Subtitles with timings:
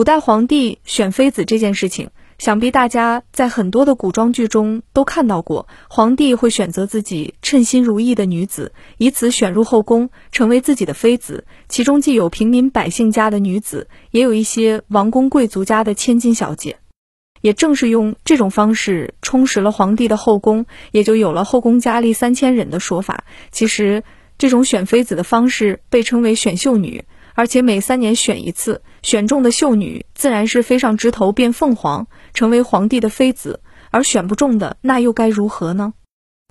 [0.00, 2.08] 古代皇帝选妃子这件事情，
[2.38, 5.68] 想必大家在很多的古装剧中都看到过。
[5.90, 11.44] 皇帝会选择自己称心如意的女子，以此选入后宫，成为自己的妃子。
[11.68, 16.78] 其中既有平民百姓家的女子，也有一些王公贵族家的千金小姐。
[17.42, 23.24] 也正是用这种方式充实了皇帝的后宫，也就有了后宫佳丽三千人的说法。
[23.50, 24.02] 其实，
[24.38, 27.04] 这种选妃子的方式被称为选秀女。
[27.34, 33.60] 而且每三年选一次，选中的秀女自然是飞上枝头变凤凰，成为皇帝的妃子；
[33.90, 35.94] 而选不中的，那又该如何呢？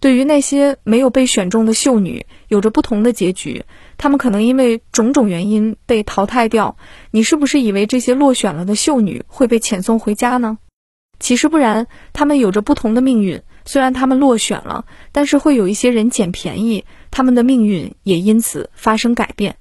[0.00, 3.64] 对于那些没有被选中的秀女，有着不同的结局。
[3.96, 6.76] 她们可能因为种种原因被淘汰掉。
[7.10, 10.58] 你是不是以为这些落选了的秀女会被遣送回家呢？
[11.20, 13.40] 其实不然，她们有着不同的命运。
[13.64, 19.56] 虽然她们落选了，但是会有一些人捡便宜，她们的命运也因此发生改变。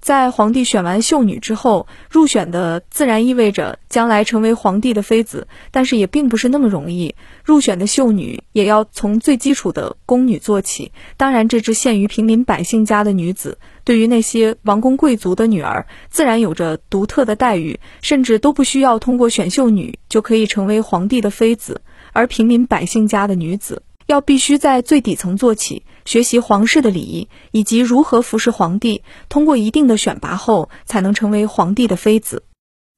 [0.00, 7.14] 在皇帝选完秀女之后，入选的自然意味着将来成为皇帝的妃子，但是也并不是那么容易。
[7.44, 13.58] 入选的秀女也要从最基础的宫女做起，当然这只限于平民百姓家的女子。
[13.84, 21.80] 对于那些王公贵族的女儿，自然有着独特的待遇，甚至都不需要通过选秀女就可以成为皇帝的妃子。
[22.12, 25.84] 而平民百姓家的女子，要必须在最底层做起。
[26.04, 32.42] 学习皇室的礼仪以及如何服侍皇帝，通过一定的选拔后，才能成为皇帝的妃子。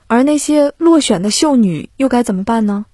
[0.06, 2.86] 而那些落选的秀女又该怎么办呢？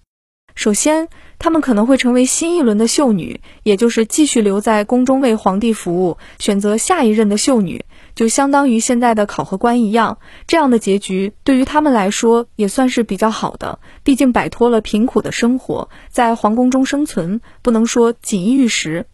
[0.57, 10.19] 首先，她们可能会成为新一轮的秀女，也就是继续留在宫中为皇帝服务，选择下一任的秀女，就相当于现在的考核官一样。
[10.47, 19.07] 这样的结局对于他们来说也算是比较好的，毕竟摆脱了贫苦的生活，在皇宫中生存不能说锦衣玉食。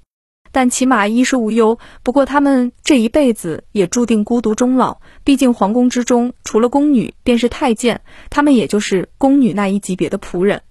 [0.55, 1.79] 但起码衣食无忧。
[2.03, 4.99] 不过他们这一辈子也注定孤独终老。
[5.25, 10.62] 毕竟皇宫之中，除了宫女，便是太监，他们也就是宫女那一级别的仆人。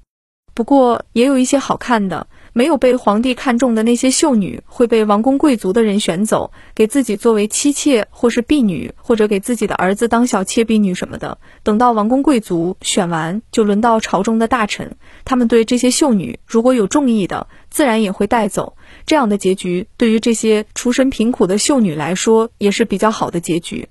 [0.62, 11.40] 不过也有一些好看的，没有被皇帝看中的那些秀女，会被王公贵族的人选走，给自己作为妻妾或是婢女，或者给自己的儿子当小妾婢女什么的。
[11.64, 18.78] 等到王公贵族选完，就轮到朝中的大臣，他们对这些秀女如果有中意的，自然也会带走。
[19.08, 23.90] 这样的结局对于这些出身贫苦的秀女来说也是比较好的结局。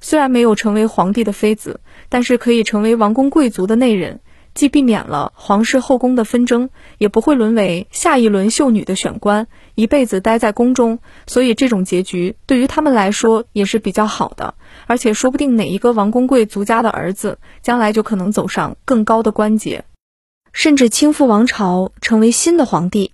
[0.00, 1.78] 虽然没有成为皇帝的妃子，
[2.08, 4.18] 但是可以成为王公贵族的内人，
[4.54, 10.98] 既避免了皇室后宫的纷争，也不会沦为下一轮秀女的选官，一辈子待在宫中。
[11.26, 14.54] 所以这种结局对于他们来说也是比较好的。
[14.86, 19.84] 而且说不定哪一个王公贵族家的儿子，将来就可能走上更高的官阶，
[20.52, 23.12] 甚至倾覆王朝，成为新的皇帝。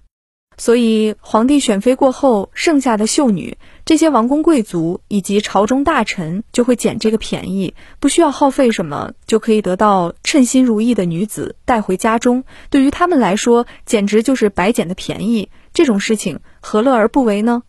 [0.59, 12.45] 所以，皇帝选妃过后，剩下的秀女，这些王公贵族以及朝中大臣就会捡这个便宜，不需要耗费什么，就可以得到称心如意的女子带回家中。
[12.71, 15.51] 对于他们来说，简直就是白捡的便宜。
[15.75, 17.63] 这种事情何乐而不为呢？